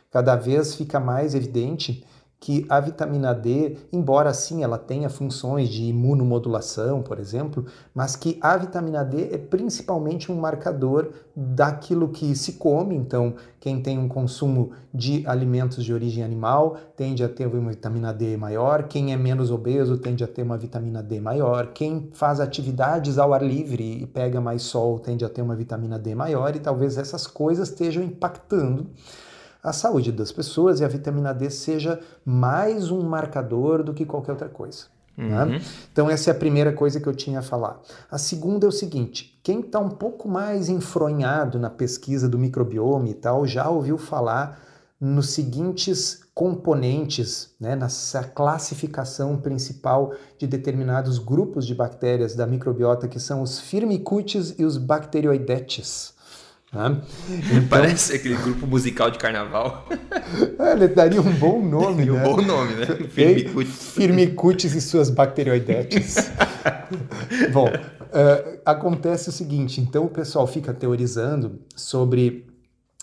[0.10, 2.04] Cada vez fica mais evidente
[2.40, 8.38] que a vitamina D, embora sim ela tenha funções de imunomodulação, por exemplo, mas que
[8.40, 12.96] a vitamina D é principalmente um marcador daquilo que se come.
[12.96, 18.14] Então, quem tem um consumo de alimentos de origem animal tende a ter uma vitamina
[18.14, 22.40] D maior, quem é menos obeso tende a ter uma vitamina D maior, quem faz
[22.40, 26.56] atividades ao ar livre e pega mais sol tende a ter uma vitamina D maior,
[26.56, 28.88] e talvez essas coisas estejam impactando
[29.68, 34.32] a saúde das pessoas e a vitamina D seja mais um marcador do que qualquer
[34.32, 34.86] outra coisa.
[35.18, 35.26] Né?
[35.26, 35.50] Uhum.
[35.50, 35.62] Né?
[35.92, 37.82] Então, essa é a primeira coisa que eu tinha a falar.
[38.10, 43.10] A segunda é o seguinte: quem está um pouco mais enfronhado na pesquisa do microbioma
[43.10, 44.62] e tal, já ouviu falar
[45.00, 53.20] nos seguintes componentes, né, nessa classificação principal de determinados grupos de bactérias da microbiota, que
[53.20, 56.16] são os firmicutes e os bacteroidetes.
[56.74, 57.02] Né?
[57.30, 59.88] Então, Parece aquele grupo musical de carnaval.
[60.60, 62.12] É, ele daria um bom nome, né?
[62.12, 62.86] um bom nome, né?
[63.10, 63.92] Firmicutes.
[63.94, 66.32] Firmicutes e suas bacteroidetes.
[67.54, 72.48] bom, uh, acontece o seguinte, então o pessoal fica teorizando sobre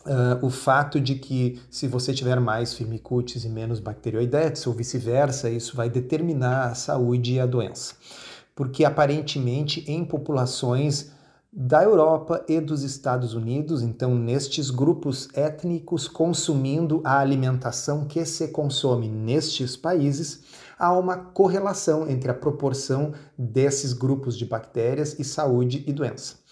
[0.04, 5.48] uh, o fato de que se você tiver mais firmicutes e menos bacteroidetes, ou vice-versa,
[5.48, 7.94] isso vai determinar a saúde e a doença.
[8.54, 11.12] Porque aparentemente em populações
[11.56, 18.48] da Europa e dos Estados Unidos, então nestes grupos étnicos consumindo a alimentação que se
[18.48, 20.42] consome nestes países,
[20.76, 26.42] há uma correlação entre a proporção desses grupos de bactérias e saúde e doença.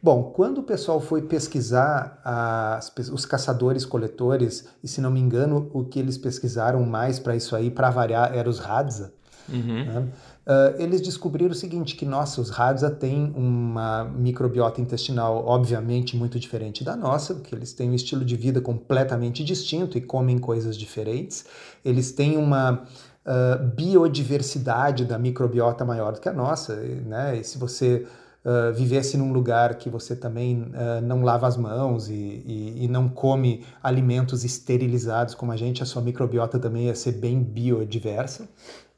[0.00, 5.82] Bom, quando o pessoal foi pesquisar as, os caçadores-coletores, e se não me engano, o
[5.82, 9.14] que eles pesquisaram mais para isso aí, para variar, era os Hadza,
[9.48, 9.84] uhum.
[9.84, 10.08] né?
[10.46, 16.38] Uh, eles descobriram o seguinte, que nossa, os Hadza têm uma microbiota intestinal obviamente muito
[16.38, 20.76] diferente da nossa, porque eles têm um estilo de vida completamente distinto e comem coisas
[20.76, 21.46] diferentes.
[21.82, 27.38] Eles têm uma uh, biodiversidade da microbiota maior do que a nossa, né?
[27.38, 28.06] E se você
[28.44, 30.70] uh, vivesse num lugar que você também
[31.02, 35.86] não lava as mãos e, e, e não come alimentos esterilizados como a gente, a
[35.86, 38.46] sua microbiota também ia ser bem biodiversa.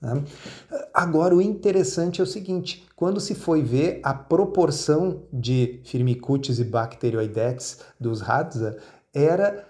[0.00, 0.22] Né?
[0.92, 6.64] Agora, o interessante é o seguinte: quando se foi ver a proporção de Firmicutes e
[6.64, 8.78] Bacteroidetes dos Hadza,
[9.14, 9.66] era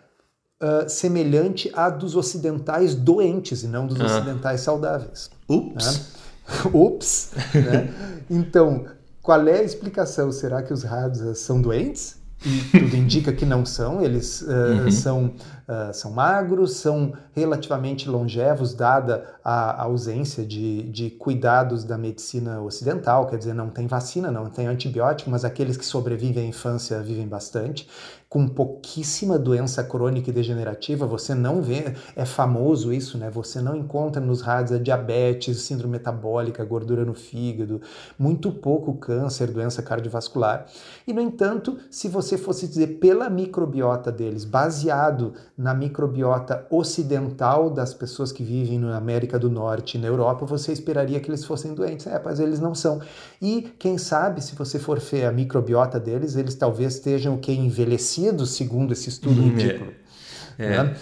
[0.60, 4.06] uh, semelhante à dos ocidentais doentes e não dos ah.
[4.06, 5.30] ocidentais saudáveis.
[5.48, 5.86] Ups!
[5.86, 6.70] Né?
[6.72, 7.30] Ups!
[7.54, 8.22] né?
[8.28, 8.86] Então,
[9.22, 10.30] qual é a explicação?
[10.32, 12.16] Será que os Hadza são doentes?
[12.44, 14.90] E tudo indica que não são, eles uh, uhum.
[14.90, 15.34] são
[15.68, 23.26] uh, são magros, são relativamente longevos, dada a ausência de, de cuidados da medicina ocidental,
[23.26, 27.28] quer dizer, não tem vacina, não tem antibiótico, mas aqueles que sobrevivem à infância vivem
[27.28, 27.86] bastante
[28.28, 33.30] com pouquíssima doença crônica e degenerativa, você não vê, é famoso isso, né?
[33.30, 37.80] Você não encontra nos rádios a diabetes, síndrome metabólica, gordura no fígado,
[38.18, 40.66] muito pouco câncer, doença cardiovascular.
[41.06, 47.94] E no entanto, se você fosse dizer pela microbiota deles, baseado na microbiota ocidental das
[47.94, 51.72] pessoas que vivem na América do Norte e na Europa, você esperaria que eles fossem
[51.74, 52.06] doentes.
[52.06, 53.00] É, mas eles não são.
[53.40, 57.52] E quem sabe, se você for ver a microbiota deles, eles talvez estejam o que
[57.52, 59.48] envelhecidos segundo esse estudo uhum.
[59.48, 59.92] ridículo.
[60.58, 60.96] É, né?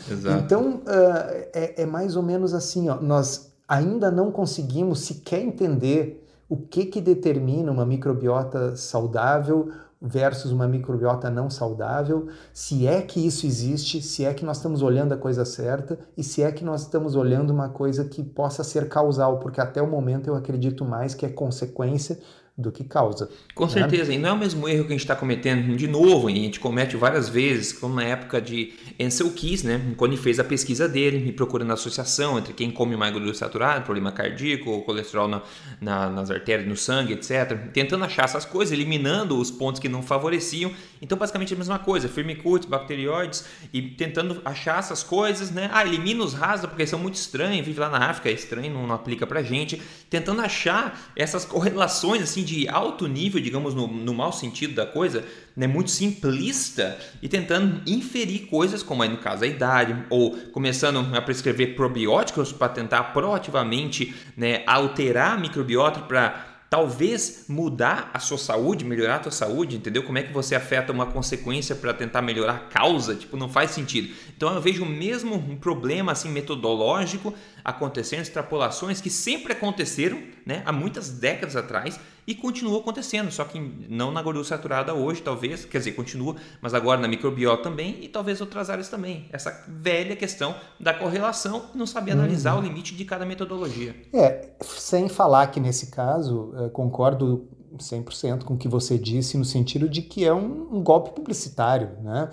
[0.45, 6.25] Então, uh, é, é, mais ou menos assim, ó, nós ainda não conseguimos sequer entender
[6.49, 13.27] o que, que determina uma microbiota saudável versus uma microbiota não saudável, se é que
[13.27, 16.65] isso existe, se é que nós estamos olhando a coisa certa e se é que
[16.65, 20.85] nós estamos olhando uma coisa que possa ser causal, porque até o momento eu acredito
[20.85, 22.19] mais que é consequência
[22.57, 23.29] do que causa.
[23.53, 23.71] Com né?
[23.71, 26.35] certeza, e não é o mesmo erro que a gente está cometendo de novo, e
[26.35, 30.39] a gente comete várias vezes, como na época de Ansel Keys, né, quando ele fez
[30.39, 34.83] a pesquisa dele, me procurando a associação entre quem come mais gordura saturada, problema cardíaco,
[34.83, 35.43] colesterol na,
[35.81, 40.01] na, nas artérias, no sangue, etc., tentando achar essas coisas, eliminando os pontos que não
[40.01, 40.73] favoreciam.
[41.03, 45.69] Então, basicamente é a mesma coisa, firmicutes, bacterióides, e tentando achar essas coisas, né?
[45.73, 48.87] Ah, elimina os rasa porque são muito estranhos, vive lá na África, é estranho, não,
[48.87, 49.83] não aplica pra gente.
[50.09, 55.25] Tentando achar essas correlações, assim, de alto nível, digamos, no, no mau sentido da coisa,
[55.57, 60.99] né, muito simplista e tentando inferir coisas como aí no caso a idade, ou começando
[61.15, 68.37] a prescrever probióticos para tentar proativamente né, alterar a microbiota para talvez mudar a sua
[68.37, 70.03] saúde, melhorar a tua saúde, entendeu?
[70.03, 73.15] Como é que você afeta uma consequência para tentar melhorar a causa?
[73.15, 74.13] Tipo, não faz sentido.
[74.37, 77.33] Então eu vejo o mesmo problema assim metodológico
[77.65, 83.59] acontecendo, extrapolações que sempre aconteceram, né, há muitas décadas atrás e continua acontecendo, só que
[83.89, 88.09] não na gordura saturada hoje, talvez, quer dizer, continua, mas agora na microbiota também e
[88.09, 89.29] talvez outras áreas também.
[89.33, 92.61] Essa velha questão da correlação e não saber analisar uhum.
[92.61, 93.95] o limite de cada metodologia.
[94.13, 97.49] É, sem falar que nesse caso, eh, concordo
[97.79, 101.91] 100% com o que você disse, no sentido de que é um, um golpe publicitário,
[102.03, 102.31] né?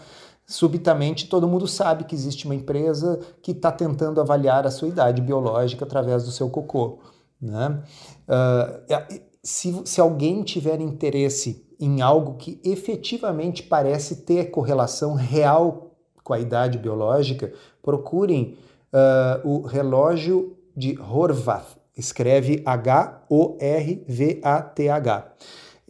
[0.52, 5.22] Subitamente todo mundo sabe que existe uma empresa que está tentando avaliar a sua idade
[5.22, 7.00] biológica através do seu cocô.
[7.42, 7.82] Né?
[8.28, 16.34] Uh, se, se alguém tiver interesse em algo que efetivamente parece ter correlação real com
[16.34, 18.58] a idade biológica, procurem
[18.94, 21.78] uh, o relógio de Horvath.
[21.98, 23.32] Escreve H-O-R-V-A-T-H.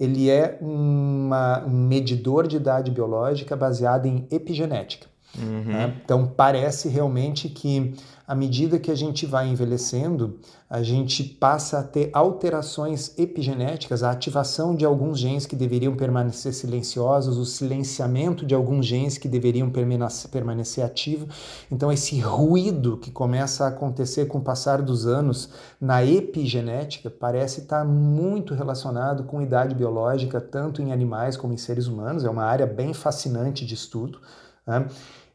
[0.02, 5.06] Ele é uma, um medidor de idade biológica baseado em epigenética.
[5.38, 5.64] Uhum.
[5.66, 5.96] Né?
[6.04, 7.94] Então parece realmente que
[8.32, 10.40] à medida que a gente vai envelhecendo,
[10.70, 16.54] a gente passa a ter alterações epigenéticas, a ativação de alguns genes que deveriam permanecer
[16.54, 21.28] silenciosos, o silenciamento de alguns genes que deveriam permanecer ativos.
[21.70, 27.60] Então, esse ruído que começa a acontecer com o passar dos anos na epigenética parece
[27.60, 32.24] estar muito relacionado com idade biológica, tanto em animais como em seres humanos.
[32.24, 34.22] É uma área bem fascinante de estudo.
[34.66, 34.88] Né?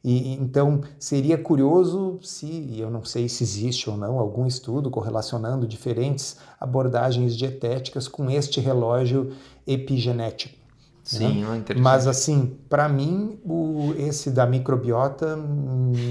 [0.05, 5.67] E, então seria curioso se, eu não sei se existe ou não, algum estudo correlacionando
[5.67, 9.33] diferentes abordagens dietéticas com este relógio
[9.67, 10.66] epigenético.
[11.07, 11.63] Sim, né?
[11.69, 15.37] é Mas assim, para mim, o, esse da microbiota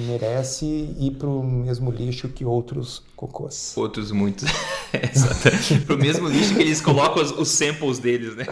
[0.07, 3.73] merece ir para o mesmo lixo que outros cocôs.
[3.75, 4.49] Outros muitos.
[5.85, 8.45] para o mesmo lixo que eles colocam os, os, samples deles, né?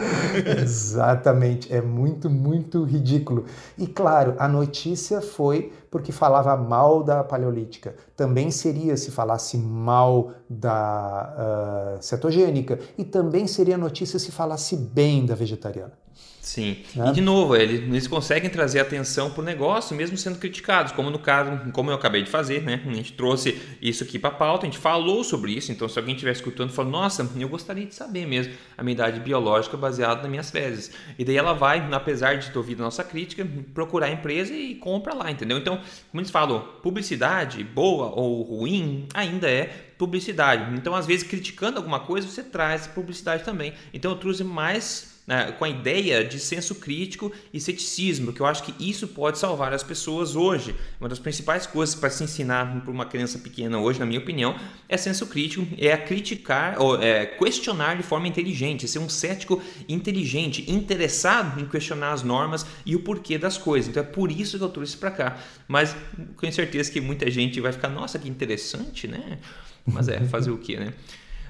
[0.61, 1.73] Exatamente.
[1.73, 3.45] É muito, muito ridículo.
[3.77, 7.95] E claro, a notícia foi porque falava mal da paleolítica.
[8.17, 12.79] Também seria se falasse mal da uh, cetogênica.
[12.97, 16.02] E também seria notícia se falasse bem da vegetariana.
[16.43, 16.83] Sim.
[16.93, 17.07] Né?
[17.07, 21.17] E de novo, eles conseguem trazer atenção para o negócio, mesmo sendo criticados, como no
[21.17, 22.81] caso, como eu acabei de fazer, né?
[22.85, 25.97] A gente trouxe isso aqui para a pauta, a gente falou sobre isso, então se
[25.97, 30.21] alguém estiver escutando falar, nossa, eu gostaria de saber mesmo a minha idade biológica baseada
[30.21, 30.91] nas minhas fezes.
[31.17, 34.75] E daí ela vai, apesar de ter ouvido a nossa crítica, procurar a empresa e
[34.75, 35.57] compra lá, entendeu?
[35.57, 35.79] Então,
[36.11, 40.75] como eles falam, publicidade boa ou ruim ainda é publicidade.
[40.75, 43.73] Então, às vezes, criticando alguma coisa, você traz publicidade também.
[43.93, 48.45] Então, eu trouxe mais né, com a ideia de senso crítico e ceticismo, que eu
[48.45, 50.75] acho que isso pode salvar as pessoas hoje.
[50.99, 54.55] Uma das principais coisas para se ensinar para uma criança pequena hoje, na minha opinião,
[54.89, 60.69] é senso crítico, é criticar ou é, questionar de forma inteligente, ser um cético inteligente,
[60.69, 63.89] interessado em questionar as normas e o porquê das coisas.
[63.89, 65.37] Então é por isso que eu trouxe para cá.
[65.67, 65.95] Mas
[66.35, 69.39] com certeza que muita gente vai ficar, nossa, que interessante, né?
[69.85, 70.93] Mas é, fazer o quê, né?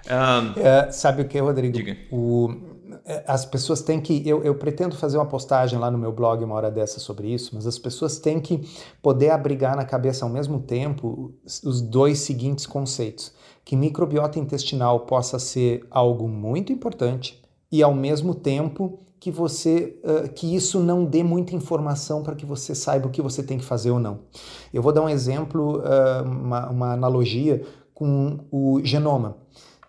[0.06, 1.78] Um, é, sabe o que, Rodrigo?
[1.78, 1.98] Diga.
[2.12, 2.83] O, é,
[3.28, 4.28] as pessoas têm que.
[4.28, 7.52] Eu, eu, pretendo fazer uma postagem lá no meu blog uma hora dessa sobre isso,
[7.54, 8.62] mas as pessoas têm que
[9.02, 13.34] poder abrigar na cabeça ao mesmo tempo os dois seguintes conceitos:
[13.66, 20.32] que microbiota intestinal possa ser algo muito importante e ao mesmo tempo que você uh,
[20.34, 23.66] que isso não dê muita informação para que você saiba o que você tem que
[23.66, 24.20] fazer ou não.
[24.74, 29.38] Eu vou dar um exemplo, uh, uma, uma analogia com o genoma.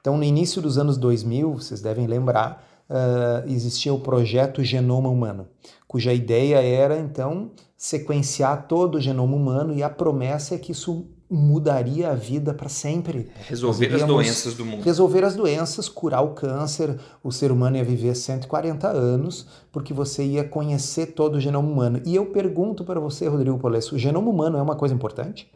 [0.00, 5.48] Então, no início dos anos 2000, vocês devem lembrar, uh, existia o projeto Genoma Humano,
[5.86, 11.06] cuja ideia era, então, sequenciar todo o genoma humano e a promessa é que isso
[11.30, 13.28] mudaria a vida para sempre.
[13.46, 14.82] Resolver as doenças do mundo.
[14.82, 20.24] Resolver as doenças, curar o câncer, o ser humano ia viver 140 anos, porque você
[20.24, 22.00] ia conhecer todo o genoma humano.
[22.04, 25.50] E eu pergunto para você, Rodrigo Polesso, o genoma humano é uma coisa importante?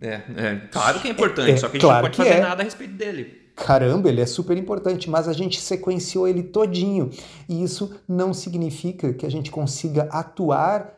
[0.00, 2.38] É, é claro que é importante, é, só que a gente claro não pode fazer
[2.38, 2.40] é.
[2.40, 7.10] nada a respeito dele caramba, ele é super importante, mas a gente sequenciou ele todinho.
[7.48, 10.94] E isso não significa que a gente consiga atuar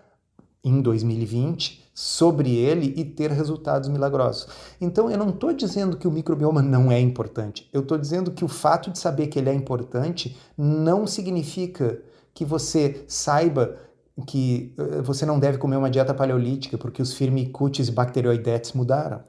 [0.64, 4.48] em 2020 sobre ele e ter resultados milagrosos.
[4.80, 7.68] Então eu não estou dizendo que o microbioma não é importante.
[7.72, 11.98] Eu estou dizendo que o fato de saber que ele é importante não significa
[12.34, 13.76] que você saiba
[14.26, 19.22] que eh, você não deve comer uma dieta paleolítica porque os firmicutes e bacteroidetes mudaram.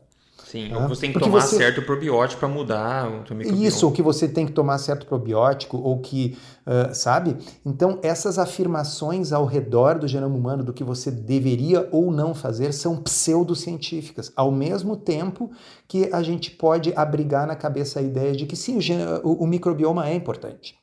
[0.49, 1.57] Sim, ou você tem que Porque tomar você...
[1.57, 3.67] certo probiótico para mudar o microbioma.
[3.67, 7.35] Isso, ou que você tem que tomar certo probiótico, ou que, uh, sabe?
[7.65, 12.71] Então, essas afirmações ao redor do genoma humano, do que você deveria ou não fazer,
[12.71, 14.31] são pseudocientíficas.
[14.37, 15.51] Ao mesmo tempo
[15.85, 18.79] que a gente pode abrigar na cabeça a ideia de que sim,
[19.23, 20.77] o, o microbioma é importante.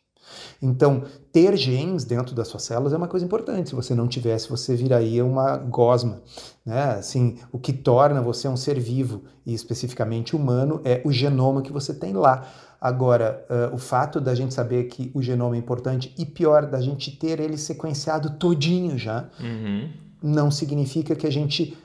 [0.61, 3.69] Então, ter genes dentro das suas células é uma coisa importante.
[3.69, 6.23] Se você não tivesse, você viraria uma gosma.
[6.65, 6.83] Né?
[6.99, 11.73] Assim, o que torna você um ser vivo, e especificamente humano, é o genoma que
[11.73, 12.47] você tem lá.
[12.81, 16.81] Agora, uh, o fato da gente saber que o genoma é importante e pior, da
[16.81, 19.89] gente ter ele sequenciado todinho já, uhum.
[20.23, 21.77] não significa que a gente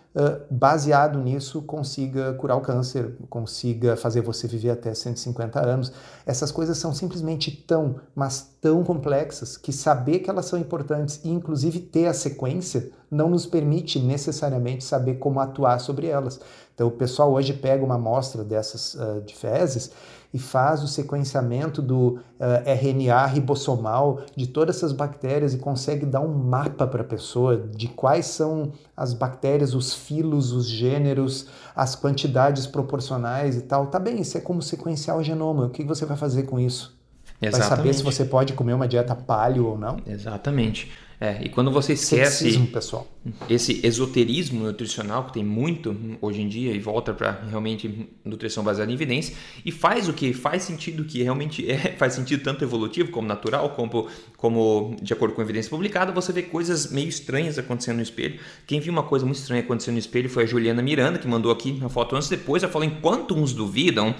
[0.50, 5.94] baseado nisso, consiga curar o câncer, consiga fazer você viver até 150 anos.
[6.26, 11.30] Essas coisas são simplesmente tão, mas tão complexas que saber que elas são importantes e,
[11.30, 16.40] inclusive, ter a sequência não nos permite necessariamente saber como atuar sobre elas.
[16.74, 19.92] Então, o pessoal hoje pega uma amostra dessas uh, de fezes
[20.34, 26.06] e faz o sequenciamento do uh, eh, RNA ribossomal de todas essas bactérias e consegue
[26.06, 31.48] dar um mapa para a pessoa de quais são as bactérias, os filos, os gêneros,
[31.76, 33.88] as quantidades proporcionais e tal.
[33.88, 35.66] Tá bem, isso é como sequenciar o genoma.
[35.66, 36.98] O que você vai fazer com isso?
[37.42, 37.70] Exatamente.
[37.70, 39.98] Vai saber se você pode comer uma dieta paleo ou não?
[40.06, 40.92] Exatamente.
[41.22, 43.06] É, e quando você esquece pessoal.
[43.50, 48.90] esse esoterismo nutricional que tem muito hoje em dia e volta para realmente nutrição baseada
[48.90, 53.12] em evidência e faz o que faz sentido que realmente é, faz sentido tanto evolutivo
[53.12, 57.98] como natural como como de acordo com evidência publicada você vê coisas meio estranhas acontecendo
[57.98, 61.20] no espelho quem viu uma coisa muito estranha acontecendo no espelho foi a Juliana Miranda
[61.20, 64.16] que mandou aqui uma foto antes depois ela falou enquanto uns duvidam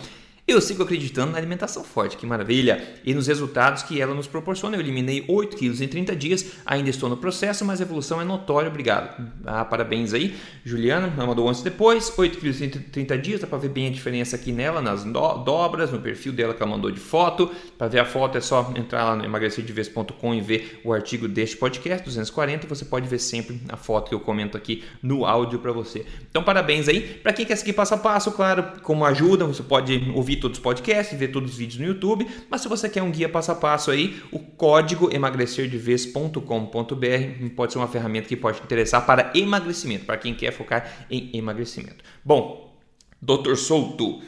[0.50, 2.84] eu sigo acreditando na alimentação forte, que maravilha!
[3.06, 4.76] E nos resultados que ela nos proporciona.
[4.76, 8.26] Eu eliminei 8 quilos em 30 dias, ainda estou no processo, mas a evolução é
[8.26, 9.32] notória, obrigado.
[9.46, 13.58] Ah, parabéns aí, Juliana, mandou antes e depois, 8 quilos em 30 dias, dá para
[13.58, 16.92] ver bem a diferença aqui nela, nas do dobras, no perfil dela que ela mandou
[16.92, 17.52] de foto.
[17.78, 21.58] Para ver a foto é só entrar lá no emagrecerdeves.com e ver o artigo deste
[21.58, 25.72] podcast, 240, você pode ver sempre a foto que eu comento aqui no áudio para
[25.72, 26.06] você.
[26.30, 27.02] Então, parabéns aí.
[27.02, 30.64] Para quem quer seguir passo a passo, claro, como ajuda, você pode ouvir todos os
[30.64, 33.56] podcasts, ver todos os vídeos no YouTube, mas se você quer um guia passo a
[33.56, 40.06] passo aí, o código emagrecerdevez.com.br pode ser uma ferramenta que pode te interessar para emagrecimento,
[40.06, 42.04] para quem quer focar em emagrecimento.
[42.24, 42.78] Bom,
[43.22, 43.56] Dr.
[43.56, 44.22] Souto,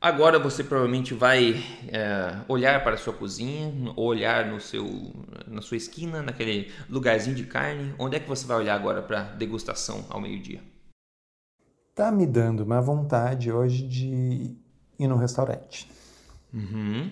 [0.00, 4.86] Agora você provavelmente vai é, olhar para a sua cozinha, olhar no seu,
[5.48, 7.92] na sua esquina, naquele lugarzinho de carne.
[7.98, 10.62] Onde é que você vai olhar agora para degustação ao meio-dia?
[11.96, 14.56] Tá me dando uma vontade hoje de
[14.98, 15.90] ir no restaurante.
[16.52, 17.10] Uhum.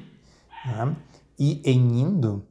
[0.64, 0.96] Né?
[1.38, 2.42] E em indo,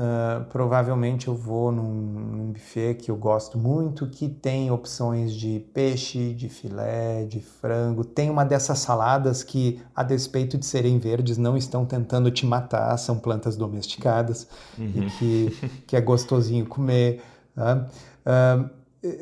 [0.00, 5.60] Uh, provavelmente eu vou num, num, buffet que eu gosto muito, que tem opções de
[5.74, 8.02] peixe, de filé, de frango.
[8.02, 12.96] Tem uma dessas saladas que, a despeito de serem verdes, não estão tentando te matar,
[12.96, 14.48] são plantas domesticadas
[14.78, 14.86] uhum.
[14.86, 17.20] e que, que é gostosinho comer.
[17.54, 18.70] Uh,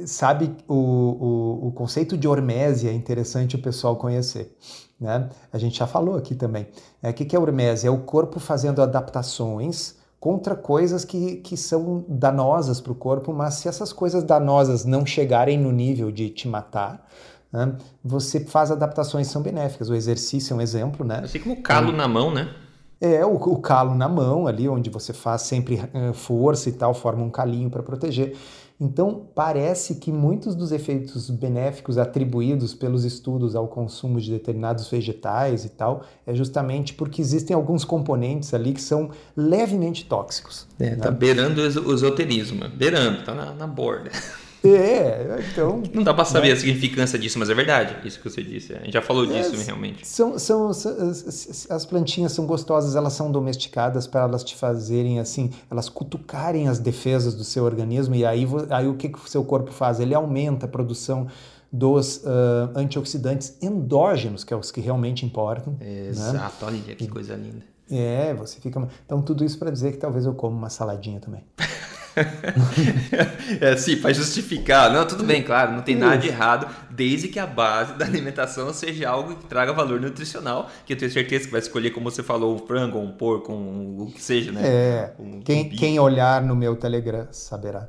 [0.07, 4.57] sabe, o, o, o, conceito de hormésia é interessante o pessoal conhecer.
[5.01, 5.29] Né?
[5.53, 6.66] A gente já falou aqui também.
[7.03, 7.89] É, o que, é hormésia?
[7.89, 13.55] É o corpo fazendo adaptações contra coisas que, que são danosas para o corpo, mas
[13.55, 17.07] se essas coisas danosas não chegarem no nível de te matar,
[17.53, 19.89] né, você faz adaptações que são benéficas.
[19.89, 21.20] O exercício é um exemplo, né?
[21.22, 22.53] Assim como o calo na mão, né?
[23.01, 26.93] É, o, o, calo na mão ali, onde você faz sempre uh, força e tal,
[26.93, 28.37] forma um calinho para proteger.
[28.81, 35.64] Então, parece que muitos dos efeitos benéficos atribuídos pelos estudos ao consumo de determinados vegetais
[35.64, 40.66] e tal é justamente porque existem alguns componentes ali que são levemente tóxicos.
[40.79, 40.97] É, né?
[40.97, 44.11] tá beirando o esoterismo, beirando, tá na, na borda.
[44.64, 45.82] É, então.
[45.94, 46.54] Não dá para saber né?
[46.54, 48.74] a significância disso, mas é verdade, isso que você disse.
[48.74, 50.06] A gente já falou disso, é, realmente.
[50.06, 55.88] São, são, as plantinhas são gostosas, elas são domesticadas para elas te fazerem assim, elas
[55.88, 59.70] cutucarem as defesas do seu organismo, e aí, aí o que, que o seu corpo
[59.70, 60.00] faz?
[60.00, 61.28] Ele aumenta a produção
[61.70, 65.76] dos uh, antioxidantes endógenos, que é os que realmente importam.
[65.78, 66.09] Né?
[66.09, 66.72] Exato, né?
[66.86, 67.62] olha que coisa linda.
[67.90, 68.86] É, você fica.
[69.04, 71.42] Então, tudo isso para dizer que talvez eu coma uma saladinha também.
[73.60, 74.92] é assim, para justificar.
[74.92, 78.72] Não, tudo bem, claro, não tem nada de errado, desde que a base da alimentação
[78.72, 82.22] seja algo que traga valor nutricional, que eu tenho certeza que vai escolher, como você
[82.22, 84.60] falou, um frango, um porco, um, o que seja, né?
[84.64, 87.88] É, um, quem, um quem olhar no meu Telegram saberá.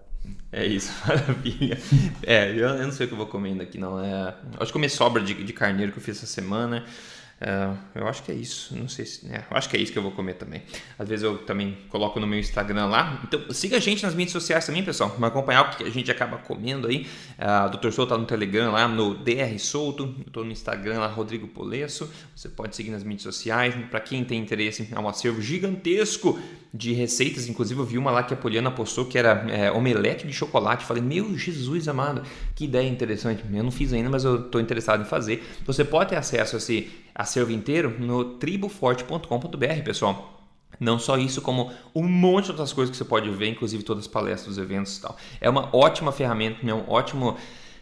[0.51, 1.77] É isso, maravilha.
[2.23, 4.03] É, eu, eu, não sei o que eu vou comendo aqui, não.
[4.03, 6.83] É, acho que comer sobra de, de carneiro que eu fiz essa semana.
[7.39, 8.75] Uh, eu acho que é isso.
[8.75, 9.25] Não sei se.
[9.27, 10.61] É, eu acho que é isso que eu vou comer também.
[10.97, 13.21] Às vezes eu também coloco no meu Instagram lá.
[13.23, 15.09] Então siga a gente nas mídias sociais também, pessoal.
[15.09, 17.07] Para acompanhar o que a gente acaba comendo aí.
[17.37, 17.91] Uh, o Dr.
[17.91, 20.15] Souto tá no Telegram lá, no DR Souto.
[20.25, 22.11] Eu tô no Instagram lá, Rodrigo Polesso.
[22.35, 23.73] Você pode seguir nas mídias sociais.
[23.89, 26.37] Para quem tem interesse, é um acervo gigantesco
[26.73, 27.47] de receitas.
[27.47, 30.85] Inclusive, eu vi uma lá que a Poliana postou que era é, omelete de chocolate.
[30.85, 32.23] Falei, meu Jesus amado,
[32.55, 33.43] que ideia interessante.
[33.51, 35.43] Eu não fiz ainda, mas eu estou interessado em fazer.
[35.65, 40.35] Você pode ter acesso a esse acervo inteiro no triboforte.com.br, pessoal.
[40.79, 44.05] Não só isso, como um monte de outras coisas que você pode ver, inclusive todas
[44.05, 45.17] as palestras, os eventos e tal.
[45.41, 47.37] É uma ótima ferramenta, é um ótimo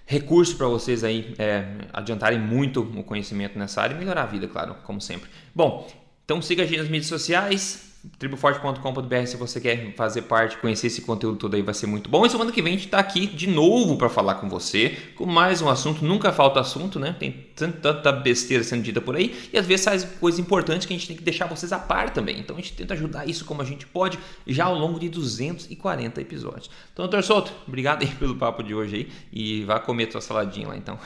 [0.05, 4.47] recurso para vocês aí é, adiantarem muito o conhecimento nessa área e melhorar a vida,
[4.47, 5.29] claro, como sempre.
[5.53, 5.88] Bom,
[6.25, 7.86] então siga a gente nas mídias sociais,
[8.19, 12.25] triboforte.com.br se você quer fazer parte, conhecer esse conteúdo todo aí, vai ser muito bom.
[12.25, 15.25] E semana que vem a gente está aqui de novo para falar com você, com
[15.25, 16.03] mais um assunto.
[16.03, 17.15] Nunca falta assunto, né?
[17.17, 20.97] Tem tanta besteira sendo dita por aí e às vezes faz coisas importantes que a
[20.97, 22.39] gente tem que deixar vocês a par também.
[22.39, 26.21] Então a gente tenta ajudar isso como a gente pode já ao longo de 240
[26.21, 26.69] episódios.
[26.93, 30.67] Então, doutor Souto, obrigado aí pelo papo de hoje aí e vá comer sua saladinha
[30.67, 30.97] lá então.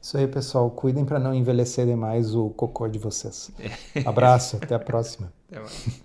[0.00, 0.68] Isso aí, pessoal.
[0.68, 3.52] Cuidem para não envelhecer demais o cocô de vocês.
[3.94, 4.00] É.
[4.04, 5.32] Abraço, até a próxima.
[5.52, 5.86] Até mais.